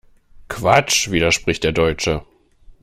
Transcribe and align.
Quatsch!, 0.49 1.11
widerspricht 1.11 1.63
der 1.63 1.73
Deutsche. 1.73 2.25